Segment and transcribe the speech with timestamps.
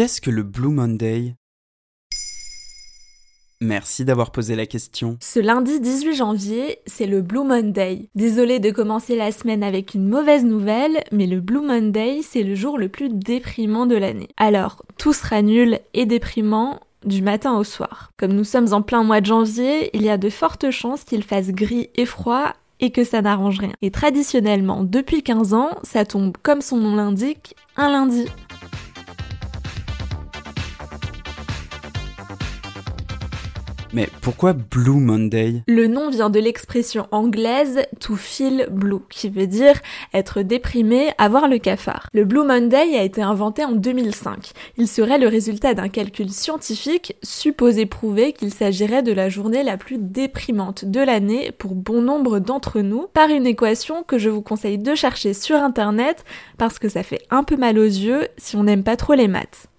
[0.00, 1.34] Qu'est-ce que le Blue Monday?
[3.60, 5.18] Merci d'avoir posé la question.
[5.20, 8.08] Ce lundi 18 janvier, c'est le Blue Monday.
[8.14, 12.54] Désolé de commencer la semaine avec une mauvaise nouvelle, mais le Blue Monday, c'est le
[12.54, 14.30] jour le plus déprimant de l'année.
[14.38, 18.10] Alors, tout sera nul et déprimant du matin au soir.
[18.16, 21.24] Comme nous sommes en plein mois de janvier, il y a de fortes chances qu'il
[21.24, 23.72] fasse gris et froid et que ça n'arrange rien.
[23.82, 28.24] Et traditionnellement, depuis 15 ans, ça tombe comme son nom l'indique, un lundi.
[33.92, 35.62] Mais pourquoi Blue Monday?
[35.66, 39.74] Le nom vient de l'expression anglaise to feel blue, qui veut dire
[40.14, 42.06] être déprimé, avoir le cafard.
[42.12, 44.52] Le Blue Monday a été inventé en 2005.
[44.76, 49.76] Il serait le résultat d'un calcul scientifique supposé prouver qu'il s'agirait de la journée la
[49.76, 54.42] plus déprimante de l'année pour bon nombre d'entre nous par une équation que je vous
[54.42, 56.24] conseille de chercher sur internet
[56.58, 59.28] parce que ça fait un peu mal aux yeux si on n'aime pas trop les
[59.28, 59.69] maths.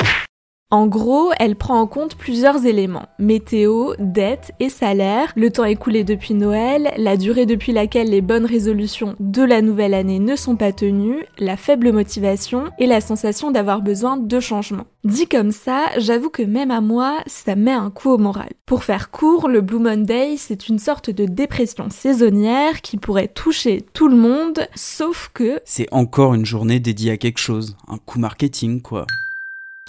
[0.73, 3.05] En gros, elle prend en compte plusieurs éléments.
[3.19, 8.45] Météo, dette et salaire, le temps écoulé depuis Noël, la durée depuis laquelle les bonnes
[8.45, 13.51] résolutions de la nouvelle année ne sont pas tenues, la faible motivation et la sensation
[13.51, 14.85] d'avoir besoin de changement.
[15.03, 18.51] Dit comme ça, j'avoue que même à moi, ça met un coup au moral.
[18.65, 23.83] Pour faire court, le Blue Monday, c'est une sorte de dépression saisonnière qui pourrait toucher
[23.91, 25.59] tout le monde, sauf que...
[25.65, 29.05] C'est encore une journée dédiée à quelque chose, un coup marketing quoi.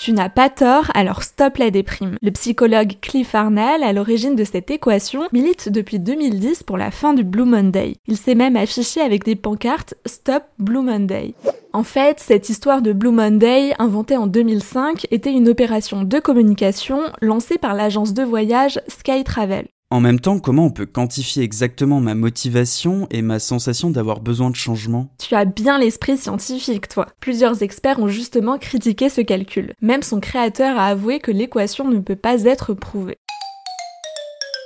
[0.00, 2.16] Tu n'as pas tort, alors stop la déprime.
[2.22, 7.14] Le psychologue Cliff Arnall, à l'origine de cette équation, milite depuis 2010 pour la fin
[7.14, 7.96] du Blue Monday.
[8.06, 11.34] Il s'est même affiché avec des pancartes Stop Blue Monday.
[11.72, 17.00] En fait, cette histoire de Blue Monday, inventée en 2005, était une opération de communication
[17.20, 19.66] lancée par l'agence de voyage Sky Travel.
[19.92, 24.48] En même temps, comment on peut quantifier exactement ma motivation et ma sensation d'avoir besoin
[24.48, 25.08] de changement?
[25.18, 27.08] Tu as bien l'esprit scientifique, toi.
[27.20, 29.74] Plusieurs experts ont justement critiqué ce calcul.
[29.82, 33.18] Même son créateur a avoué que l'équation ne peut pas être prouvée.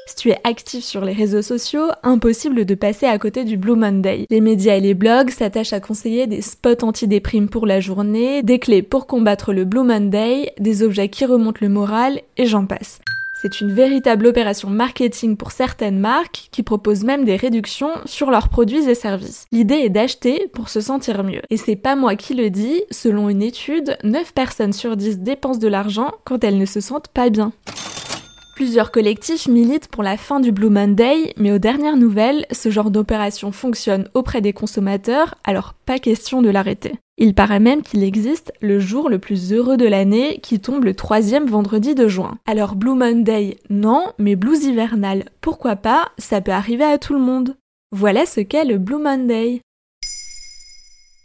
[0.06, 3.75] Si tu es actif sur les réseaux sociaux, impossible de passer à côté du Blue
[3.75, 4.26] Monday.
[4.31, 8.60] Les médias et les blogs s'attachent à conseiller des spots anti-déprime pour la journée, des
[8.60, 13.00] clés pour combattre le Blue Monday, des objets qui remontent le moral, et j'en passe.
[13.47, 18.49] C'est une véritable opération marketing pour certaines marques qui proposent même des réductions sur leurs
[18.49, 19.47] produits et services.
[19.53, 21.43] L'idée est d'acheter pour se sentir mieux.
[21.49, 25.61] Et c'est pas moi qui le dis, selon une étude, 9 personnes sur 10 dépensent
[25.61, 27.53] de l'argent quand elles ne se sentent pas bien.
[28.56, 32.91] Plusieurs collectifs militent pour la fin du Blue Monday, mais aux dernières nouvelles, ce genre
[32.91, 36.95] d'opération fonctionne auprès des consommateurs, alors pas question de l'arrêter.
[37.19, 40.95] Il paraît même qu'il existe le jour le plus heureux de l'année qui tombe le
[40.95, 42.39] troisième vendredi de juin.
[42.47, 47.21] Alors Blue Monday, non, mais Blues hivernal, pourquoi pas, ça peut arriver à tout le
[47.21, 47.56] monde.
[47.93, 49.61] Voilà ce qu'est le Blue Monday.